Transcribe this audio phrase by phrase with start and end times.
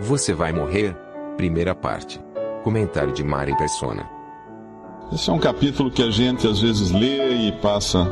[0.00, 0.94] Você vai morrer?
[1.38, 2.20] Primeira parte.
[2.62, 4.06] Comentário de Mari Persona.
[5.10, 8.06] Esse é um capítulo que a gente às vezes lê e passa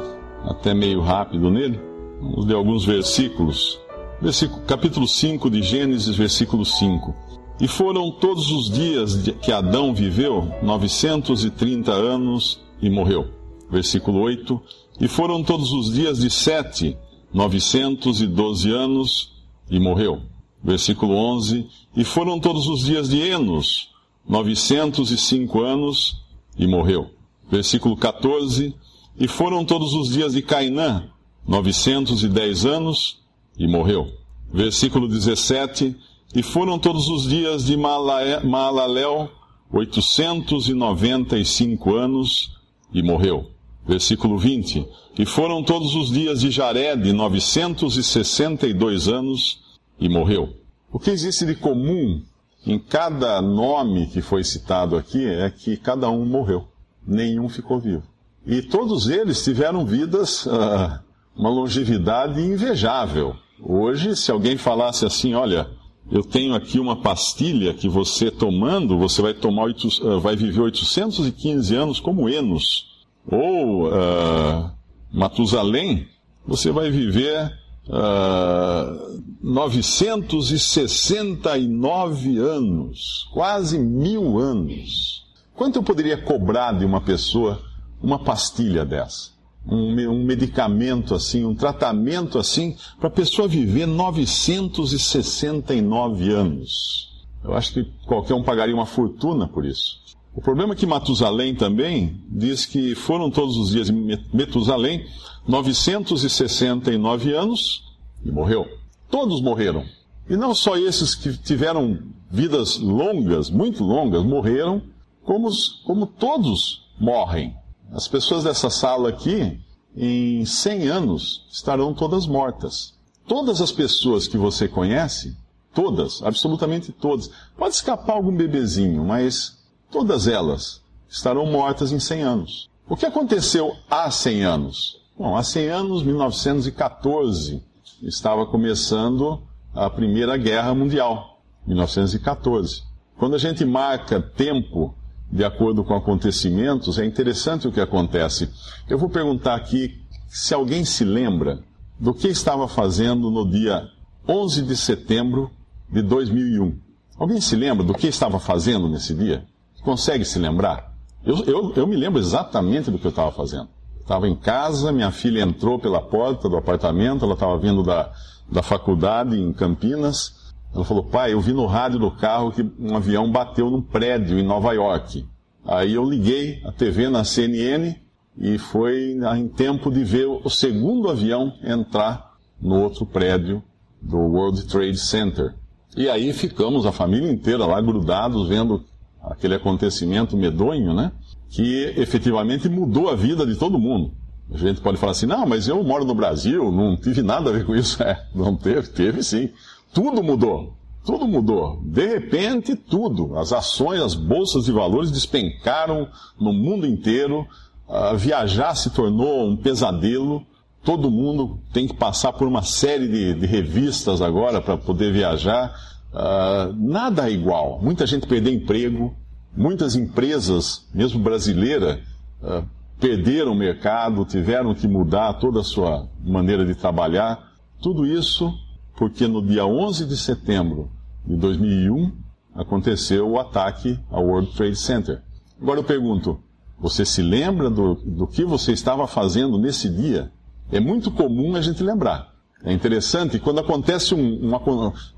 [0.45, 1.79] até meio rápido nele.
[2.23, 3.79] Vamos ler alguns versículos.
[4.19, 7.15] Versículo, capítulo 5 de Gênesis, versículo 5.
[7.60, 13.27] E foram todos os dias que Adão viveu, 930 anos, e morreu.
[13.71, 14.59] Versículo 8.
[15.01, 16.96] E foram todos os dias de Sete,
[17.32, 19.35] 912 anos,
[19.71, 20.34] e morreu.
[20.64, 21.68] Versículo 11.
[21.95, 23.90] E foram todos os dias de Enos,
[24.26, 26.24] 905 anos,
[26.59, 27.10] e morreu.
[27.51, 28.74] Versículo 14.
[29.21, 31.04] E foram todos os dias de Cainã,
[31.46, 33.18] 910 anos,
[33.59, 34.10] e morreu.
[34.52, 35.95] Versículo 17.
[36.34, 39.30] E foram todos os dias de Maalalel,
[39.71, 42.59] 895 anos,
[42.93, 43.51] e morreu.
[43.87, 44.87] Versículo 20.
[45.18, 49.62] E foram todos os dias de Jared, 962 anos,
[49.98, 50.56] e morreu.
[50.92, 52.23] O que existe de comum
[52.66, 56.66] em cada nome que foi citado aqui é que cada um morreu.
[57.06, 58.02] Nenhum ficou vivo.
[58.46, 61.00] E todos eles tiveram vidas, ah,
[61.37, 63.37] uma longevidade invejável.
[63.62, 65.69] Hoje, se alguém falasse assim, olha,
[66.10, 71.75] eu tenho aqui uma pastilha que você tomando, você vai tomar ah, vai viver 815
[71.75, 73.04] anos como Enos.
[73.26, 74.75] Ou ah,
[75.12, 76.06] Matusalém,
[76.47, 77.53] você vai viver
[77.91, 78.97] ah,
[79.43, 85.27] 969 anos, quase mil anos.
[85.54, 87.61] Quanto eu poderia cobrar de uma pessoa
[88.03, 89.33] uma pastilha dessa?
[89.67, 97.12] Um, um medicamento assim, um tratamento assim, para a pessoa viver 969 anos.
[97.43, 100.03] Eu acho que qualquer um pagaria uma fortuna por isso.
[100.34, 105.06] O problema é que Matusalém também diz que foram todos os dias de Met- Metusalém
[105.47, 107.83] 969 anos
[108.25, 108.67] e morreu.
[109.11, 109.84] Todos morreram.
[110.28, 111.99] E não só esses que tiveram
[112.31, 114.83] vidas longas, muito longas, morreram,
[115.22, 115.49] como,
[115.84, 117.55] como todos morrem.
[117.93, 119.61] As pessoas dessa sala aqui,
[119.97, 122.95] em 100 anos, estarão todas mortas.
[123.28, 125.37] Todas as pessoas que você conhece,
[125.72, 129.62] todas, absolutamente todas, pode escapar algum bebezinho, mas
[129.94, 132.69] todas elas estarão mortas em 100 anos.
[132.88, 135.00] O que aconteceu há 100 anos?
[135.16, 137.62] Bom, há 100 anos, 1914,
[138.03, 139.41] estava começando
[139.72, 142.83] a Primeira Guerra Mundial, 1914.
[143.16, 144.93] Quando a gente marca tempo
[145.31, 148.50] de acordo com acontecimentos, é interessante o que acontece.
[148.88, 151.60] Eu vou perguntar aqui se alguém se lembra
[152.00, 153.88] do que estava fazendo no dia
[154.28, 155.53] 11 de setembro
[155.88, 156.77] de 2001.
[157.16, 159.47] Alguém se lembra do que estava fazendo nesse dia?
[159.84, 160.95] Consegue se lembrar?
[161.25, 163.69] Eu, eu, eu me lembro exatamente do que eu estava fazendo.
[164.00, 168.11] Estava em casa, minha filha entrou pela porta do apartamento, ela estava vindo da,
[168.50, 170.53] da faculdade em Campinas.
[170.75, 174.39] Ela falou, pai, eu vi no rádio do carro que um avião bateu num prédio
[174.39, 175.27] em Nova York.
[175.67, 177.95] Aí eu liguei a TV na CNN
[178.37, 183.62] e foi em tempo de ver o segundo avião entrar no outro prédio
[184.01, 185.55] do World Trade Center.
[185.97, 188.84] E aí ficamos, a família inteira lá, grudados, vendo
[189.27, 191.12] aquele acontecimento medonho, né?
[191.51, 194.12] Que efetivamente mudou a vida de todo mundo.
[194.53, 197.53] A gente pode falar assim, não, mas eu moro no Brasil, não tive nada a
[197.53, 198.03] ver com isso.
[198.05, 199.51] É, não teve, teve sim.
[199.93, 200.75] Tudo mudou.
[201.05, 201.81] Tudo mudou.
[201.84, 203.39] De repente, tudo.
[203.39, 206.09] As ações, as bolsas de valores despencaram
[206.41, 207.47] no mundo inteiro.
[207.89, 210.43] Ah, viajar se tornou um pesadelo.
[210.83, 215.75] Todo mundo tem que passar por uma série de, de revistas agora para poder viajar.
[216.13, 217.81] Ah, nada é igual.
[217.83, 219.15] Muita gente perdeu emprego.
[219.56, 222.01] Muitas empresas, mesmo brasileiras,
[222.42, 222.65] ah,
[222.98, 227.53] perderam o mercado, tiveram que mudar toda a sua maneira de trabalhar.
[227.80, 228.53] Tudo isso
[228.97, 230.91] porque no dia 11 de setembro
[231.27, 232.12] de 2001
[232.54, 235.22] aconteceu o ataque ao World Trade Center.
[235.60, 236.39] Agora eu pergunto,
[236.78, 240.30] você se lembra do, do que você estava fazendo nesse dia?
[240.71, 242.33] É muito comum a gente lembrar.
[242.65, 244.60] É interessante quando acontece um, uma,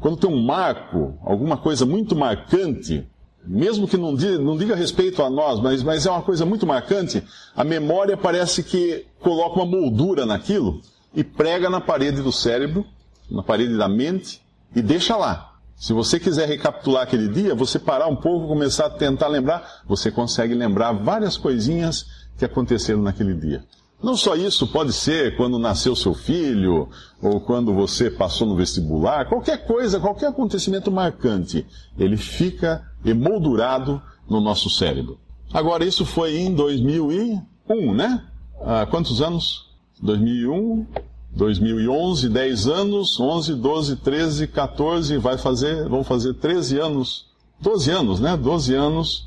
[0.00, 3.06] quando tem um marco, alguma coisa muito marcante,
[3.46, 6.66] mesmo que não diga, não diga respeito a nós, mas, mas é uma coisa muito
[6.66, 7.22] marcante,
[7.54, 10.80] a memória parece que coloca uma moldura naquilo
[11.14, 12.84] e prega na parede do cérebro
[13.30, 14.40] na parede da mente
[14.74, 15.52] e deixa lá.
[15.76, 20.10] Se você quiser recapitular aquele dia, você parar um pouco, começar a tentar lembrar, você
[20.10, 22.06] consegue lembrar várias coisinhas
[22.38, 23.64] que aconteceram naquele dia.
[24.02, 26.88] Não só isso, pode ser quando nasceu seu filho,
[27.22, 31.66] ou quando você passou no vestibular, qualquer coisa, qualquer acontecimento marcante,
[31.98, 35.18] ele fica emoldurado no nosso cérebro.
[35.52, 38.22] Agora, isso foi em 2001, né?
[38.60, 39.66] Há quantos anos?
[40.02, 40.86] 2001,
[41.32, 47.26] 2011, 10 anos, 11, 12, 13, 14, vai fazer, vão fazer 13 anos,
[47.60, 48.36] 12 anos, né?
[48.36, 49.26] 12 anos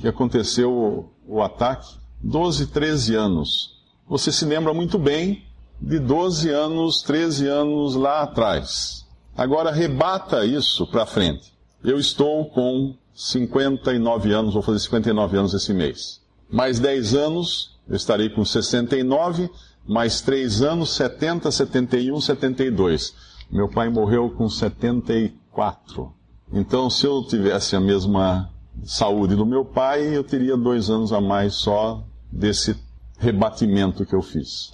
[0.00, 1.94] que aconteceu o, o ataque.
[2.22, 3.81] 12, 13 anos.
[4.12, 5.42] Você se lembra muito bem
[5.80, 9.06] de 12 anos, 13 anos lá atrás.
[9.34, 11.50] Agora rebata isso para frente.
[11.82, 16.20] Eu estou com 59 anos, vou fazer 59 anos esse mês.
[16.50, 19.48] Mais 10 anos, eu estarei com 69
[19.88, 23.14] mais três anos, 70, 71, 72.
[23.50, 26.12] Meu pai morreu com 74.
[26.52, 28.50] Então, se eu tivesse a mesma
[28.84, 32.76] saúde do meu pai, eu teria dois anos a mais só desse
[33.22, 34.72] rebatimento que eu fiz.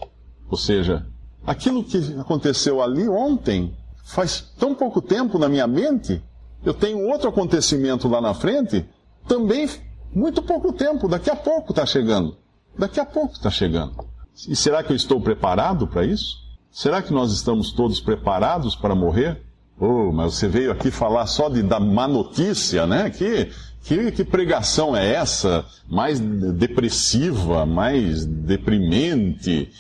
[0.50, 1.06] Ou seja,
[1.46, 6.22] aquilo que aconteceu ali ontem, faz tão pouco tempo na minha mente,
[6.64, 8.88] eu tenho outro acontecimento lá na frente,
[9.28, 9.68] também
[10.14, 12.36] muito pouco tempo, daqui a pouco está chegando.
[12.76, 13.94] Daqui a pouco está chegando.
[14.48, 16.38] E será que eu estou preparado para isso?
[16.70, 19.42] Será que nós estamos todos preparados para morrer?
[19.80, 23.10] Oh, mas você veio aqui falar só de, da má notícia, né?
[23.10, 23.48] Que,
[23.84, 25.64] que, que pregação é essa?
[25.88, 29.70] Mais depressiva, mais deprimente?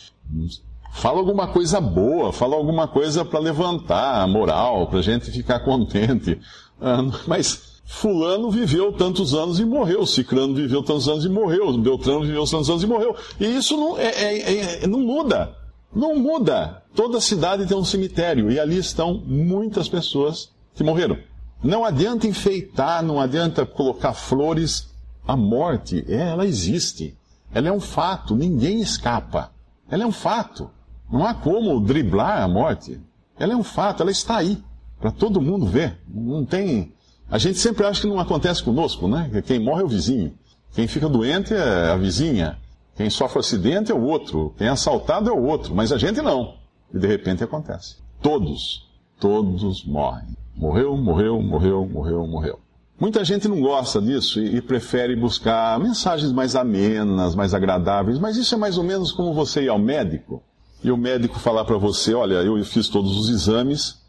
[0.92, 5.60] Fala alguma coisa boa, fala alguma coisa para levantar a moral, para a gente ficar
[5.60, 6.38] contente.
[6.80, 12.20] Ah, mas Fulano viveu tantos anos e morreu, Cicrano viveu tantos anos e morreu, Beltrano
[12.20, 13.16] viveu tantos anos e morreu.
[13.40, 15.56] E isso não, é, é, é, não muda.
[15.94, 16.82] Não muda.
[16.94, 21.18] Toda cidade tem um cemitério e ali estão muitas pessoas que morreram.
[21.62, 24.88] Não adianta enfeitar, não adianta colocar flores.
[25.26, 27.16] A morte, ela existe.
[27.52, 29.50] Ela é um fato, ninguém escapa.
[29.90, 30.70] Ela é um fato.
[31.10, 33.00] Não há como driblar a morte.
[33.38, 34.62] Ela é um fato, ela está aí,
[34.98, 35.98] para todo mundo ver.
[36.08, 36.92] Não tem
[37.30, 39.30] a gente sempre acha que não acontece conosco, né?
[39.46, 40.32] Quem morre é o vizinho.
[40.72, 42.58] Quem fica doente é a vizinha.
[42.98, 44.52] Quem sofre acidente é o outro.
[44.58, 45.72] Quem é assaltado é o outro.
[45.72, 46.56] Mas a gente não.
[46.92, 47.98] E de repente acontece.
[48.20, 48.90] Todos,
[49.20, 50.36] todos morrem.
[50.56, 52.58] Morreu, morreu, morreu, morreu, morreu.
[52.98, 58.36] Muita gente não gosta disso e, e, prefere buscar mensagens mais amenas, mais agradáveis, mas
[58.36, 60.42] isso é mais ou menos como você ir ao médico
[60.82, 64.02] e o médico falar para você: olha, eu fiz todos os exames,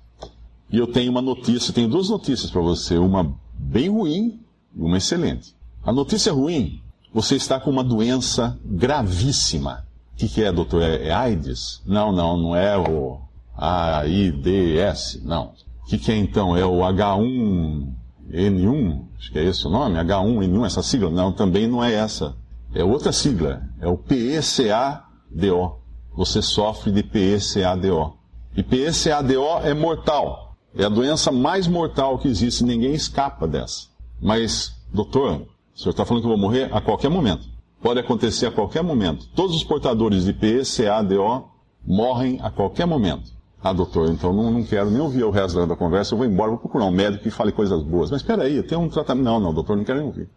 [0.71, 4.39] e eu tenho uma notícia, tenho duas notícias para você, uma bem ruim
[4.75, 5.56] e uma excelente.
[5.83, 6.81] A notícia ruim,
[7.13, 9.85] você está com uma doença gravíssima.
[10.13, 10.83] O que, que é, doutor?
[10.83, 11.81] É, é, AIDS?
[11.85, 13.19] Não, não, não é o
[13.57, 15.53] AIDS, não.
[15.83, 16.56] O que, que é então?
[16.56, 19.06] É o H1N1?
[19.17, 19.97] Acho que é esse o nome?
[19.97, 21.09] H1N1, essa sigla?
[21.09, 22.35] Não, também não é essa.
[22.73, 23.63] É outra sigla.
[23.81, 25.79] É o PECADO.
[26.15, 28.13] Você sofre de PECADO.
[28.56, 30.56] E PECADO é mortal.
[30.75, 33.88] É a doença mais mortal que existe, ninguém escapa dessa.
[34.21, 35.47] Mas, doutor,
[35.80, 37.48] o senhor está falando que eu vou morrer a qualquer momento.
[37.81, 39.26] Pode acontecer a qualquer momento.
[39.34, 41.46] Todos os portadores de PECADO
[41.88, 43.31] morrem a qualquer momento.
[43.64, 46.50] Ah, doutor, então não, não quero nem ouvir o resto da conversa, eu vou embora,
[46.50, 48.12] vou procurar um médico que fale coisas boas.
[48.12, 49.24] Mas espera aí, tem um tratamento.
[49.24, 50.28] Não, não, doutor, não quero nem ouvir.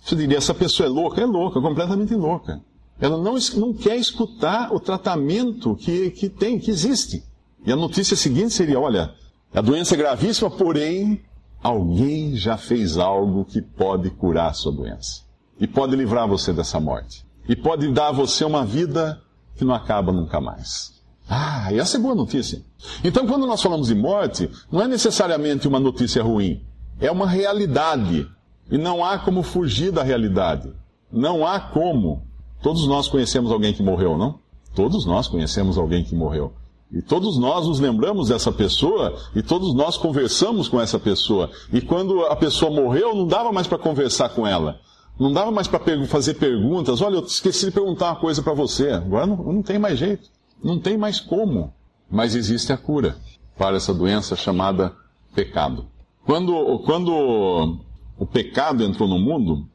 [0.00, 1.20] Você diria, essa pessoa é louca?
[1.20, 2.62] É louca, completamente louca.
[3.00, 7.24] Ela não, não quer escutar o tratamento que, que tem, que existe.
[7.66, 9.12] E a notícia seguinte seria, olha,
[9.52, 11.20] a doença é gravíssima, porém,
[11.64, 15.22] alguém já fez algo que pode curar a sua doença.
[15.58, 17.24] E pode livrar você dessa morte.
[17.48, 19.22] E pode dar a você uma vida
[19.56, 20.92] que não acaba nunca mais.
[21.26, 22.62] Ah, e essa é boa notícia.
[23.02, 26.62] Então, quando nós falamos de morte, não é necessariamente uma notícia ruim.
[27.00, 28.28] É uma realidade.
[28.70, 30.70] E não há como fugir da realidade.
[31.10, 32.26] Não há como.
[32.62, 34.38] Todos nós conhecemos alguém que morreu, não?
[34.74, 36.52] Todos nós conhecemos alguém que morreu.
[36.92, 41.50] E todos nós nos lembramos dessa pessoa e todos nós conversamos com essa pessoa.
[41.72, 44.80] E quando a pessoa morreu, não dava mais para conversar com ela.
[45.18, 47.00] Não dava mais para fazer perguntas.
[47.00, 48.90] Olha, eu esqueci de perguntar uma coisa para você.
[48.90, 50.28] Agora não, não tem mais jeito.
[50.62, 51.72] Não tem mais como.
[52.10, 53.16] Mas existe a cura
[53.56, 54.92] para essa doença chamada
[55.34, 55.86] pecado.
[56.24, 57.78] Quando, quando
[58.18, 59.66] o pecado entrou no mundo,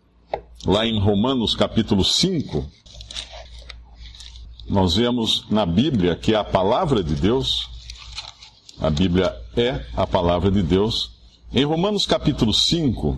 [0.65, 2.65] lá em Romanos capítulo 5,
[4.69, 7.67] nós vemos na Bíblia que a palavra de Deus,
[8.79, 11.17] a Bíblia é a palavra de Deus.
[11.51, 13.17] Em Romanos capítulo 5,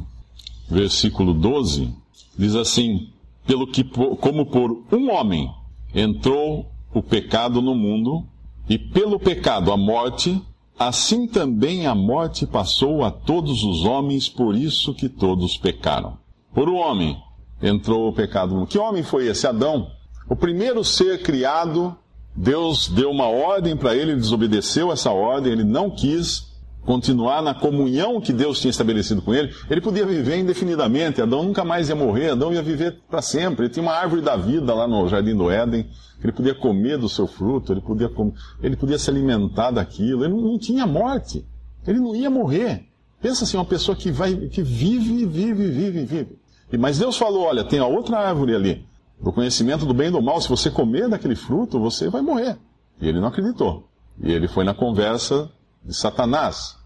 [0.70, 1.94] versículo 12,
[2.38, 3.10] diz assim:
[3.46, 5.54] Pelo que como por um homem
[5.94, 8.26] entrou o pecado no mundo,
[8.70, 10.42] e pelo pecado a morte,
[10.80, 16.18] assim também a morte passou a todos os homens, por isso que todos pecaram.
[16.54, 17.22] Por um homem
[17.62, 18.66] entrou o pecado.
[18.68, 19.46] Que homem foi esse?
[19.46, 19.92] Adão.
[20.32, 21.94] O primeiro ser criado,
[22.34, 26.54] Deus deu uma ordem para ele, ele desobedeceu essa ordem, ele não quis
[26.86, 31.22] continuar na comunhão que Deus tinha estabelecido com ele, ele podia viver indefinidamente.
[31.22, 33.66] Adão nunca mais ia morrer, Adão ia viver para sempre.
[33.66, 35.86] Ele tinha uma árvore da vida lá no jardim do Éden,
[36.24, 38.32] ele podia comer do seu fruto, ele podia, comer,
[38.64, 40.24] ele podia se alimentar daquilo.
[40.24, 41.46] Ele não, tinha morte,
[41.86, 42.86] ele não ia morrer.
[43.22, 46.40] Pensa assim, uma pessoa que vai, que vive, vive, vive, vive.
[46.80, 48.91] Mas Deus falou: olha, tem a outra árvore ali,
[49.22, 50.42] do conhecimento do bem e do mal.
[50.42, 52.58] Se você comer daquele fruto, você vai morrer.
[53.00, 53.88] E ele não acreditou.
[54.22, 55.50] E ele foi na conversa
[55.84, 56.78] de Satanás,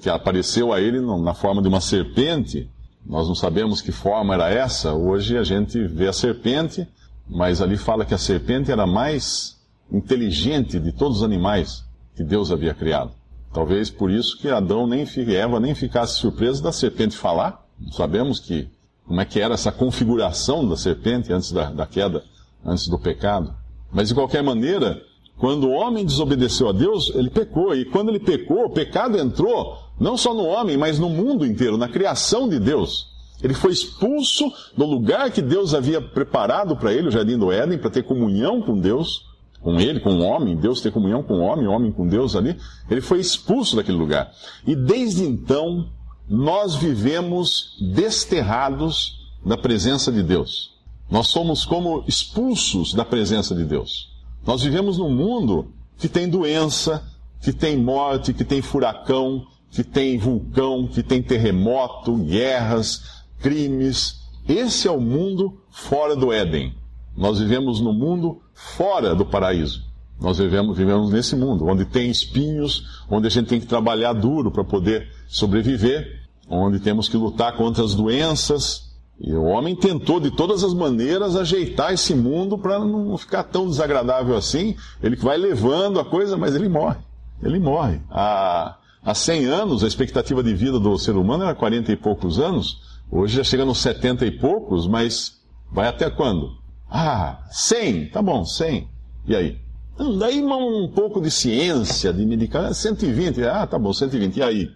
[0.00, 2.70] que apareceu a ele na forma de uma serpente.
[3.04, 4.94] Nós não sabemos que forma era essa.
[4.94, 6.88] Hoje a gente vê a serpente,
[7.28, 9.56] mas ali fala que a serpente era mais
[9.92, 11.84] inteligente de todos os animais
[12.16, 13.12] que Deus havia criado.
[13.52, 17.64] Talvez por isso que Adão nem Eva nem ficasse surpreso da serpente falar.
[17.92, 18.68] Sabemos que
[19.06, 22.24] como é que era essa configuração da serpente antes da, da queda,
[22.64, 23.54] antes do pecado.
[23.92, 25.02] Mas de qualquer maneira,
[25.36, 27.74] quando o homem desobedeceu a Deus, ele pecou.
[27.74, 31.76] E quando ele pecou, o pecado entrou não só no homem, mas no mundo inteiro,
[31.76, 33.12] na criação de Deus.
[33.42, 37.78] Ele foi expulso do lugar que Deus havia preparado para ele, o jardim do Éden,
[37.78, 39.26] para ter comunhão com Deus,
[39.60, 42.36] com ele, com o homem, Deus ter comunhão com o homem, o homem com Deus
[42.36, 42.56] ali.
[42.88, 44.32] Ele foi expulso daquele lugar.
[44.66, 45.88] E desde então,
[46.28, 50.74] nós vivemos desterrados da presença de Deus.
[51.10, 54.10] Nós somos como expulsos da presença de Deus.
[54.46, 57.04] Nós vivemos num mundo que tem doença,
[57.40, 63.02] que tem morte, que tem furacão, que tem vulcão, que tem terremoto, guerras,
[63.40, 64.20] crimes.
[64.48, 66.74] Esse é o mundo fora do Éden.
[67.16, 69.84] Nós vivemos no mundo fora do paraíso.
[70.20, 74.50] Nós vivemos, vivemos nesse mundo, onde tem espinhos, onde a gente tem que trabalhar duro
[74.50, 80.30] para poder sobreviver, onde temos que lutar contra as doenças, e o homem tentou de
[80.30, 84.76] todas as maneiras ajeitar esse mundo para não ficar tão desagradável assim.
[85.02, 86.98] Ele vai levando a coisa, mas ele morre.
[87.42, 88.00] Ele morre.
[88.10, 92.40] Há, há 100 anos, a expectativa de vida do ser humano era 40 e poucos
[92.40, 92.80] anos.
[93.10, 95.40] Hoje já chega nos 70 e poucos, mas
[95.70, 96.56] vai até quando?
[96.90, 98.10] Ah, 100.
[98.10, 98.88] Tá bom, 100.
[99.26, 99.63] E aí?
[99.96, 102.74] Daí um pouco de ciência, de medicamento.
[102.74, 103.44] 120.
[103.44, 104.36] Ah, tá bom, 120.
[104.36, 104.70] E aí?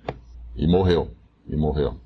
[0.56, 1.10] E morreu.
[1.48, 1.96] E morreu.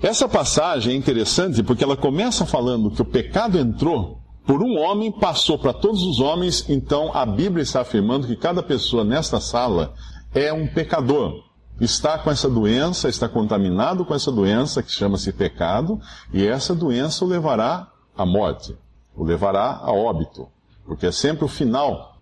[0.00, 5.10] Essa passagem é interessante porque ela começa falando que o pecado entrou por um homem,
[5.10, 9.94] passou para todos os homens, então a Bíblia está afirmando que cada pessoa nesta sala
[10.32, 11.42] é um pecador.
[11.80, 16.00] Está com essa doença, está contaminado com essa doença que chama-se pecado,
[16.32, 18.76] e essa doença o levará à morte,
[19.16, 20.46] o levará a óbito,
[20.86, 22.15] porque é sempre o final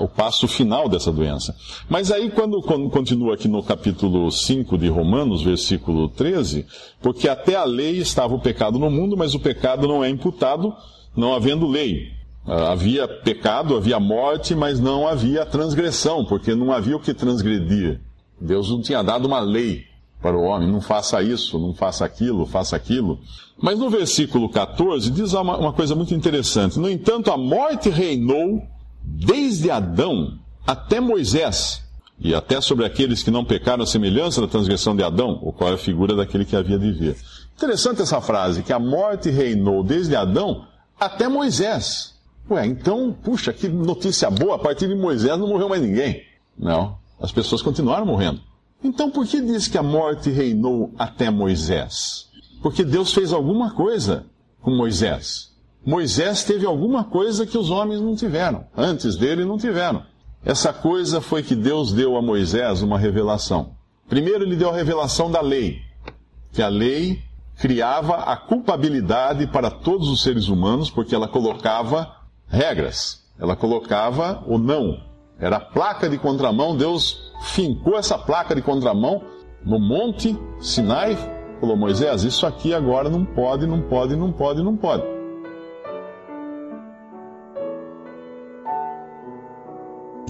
[0.00, 1.54] o passo final dessa doença.
[1.88, 6.66] Mas aí, quando, quando, continua aqui no capítulo 5 de Romanos, versículo 13,
[7.00, 10.74] porque até a lei estava o pecado no mundo, mas o pecado não é imputado,
[11.16, 12.10] não havendo lei.
[12.44, 18.00] Ah, havia pecado, havia morte, mas não havia transgressão, porque não havia o que transgredir.
[18.40, 19.84] Deus não tinha dado uma lei
[20.20, 23.20] para o homem, não faça isso, não faça aquilo, faça aquilo.
[23.60, 26.80] Mas no versículo 14 diz uma, uma coisa muito interessante.
[26.80, 28.60] No entanto, a morte reinou
[29.04, 31.82] desde Adão até Moisés,
[32.18, 35.70] e até sobre aqueles que não pecaram a semelhança da transgressão de Adão, o qual
[35.70, 37.16] é a figura daquele que havia de vir.
[37.56, 40.66] Interessante essa frase, que a morte reinou desde Adão
[40.98, 42.14] até Moisés.
[42.50, 46.22] Ué, então, puxa, que notícia boa, a partir de Moisés não morreu mais ninguém.
[46.58, 48.40] Não, as pessoas continuaram morrendo.
[48.84, 52.28] Então, por que diz que a morte reinou até Moisés?
[52.62, 54.26] Porque Deus fez alguma coisa
[54.60, 55.51] com Moisés.
[55.84, 58.64] Moisés teve alguma coisa que os homens não tiveram.
[58.76, 60.04] Antes dele não tiveram.
[60.44, 63.76] Essa coisa foi que Deus deu a Moisés uma revelação.
[64.08, 65.80] Primeiro, ele deu a revelação da lei,
[66.52, 67.22] que a lei
[67.56, 72.16] criava a culpabilidade para todos os seres humanos, porque ela colocava
[72.48, 75.00] regras, ela colocava o não.
[75.38, 79.22] Era a placa de contramão, Deus fincou essa placa de contramão
[79.64, 81.16] no monte Sinai,
[81.60, 85.11] falou: Moisés, isso aqui agora não pode, não pode, não pode, não pode.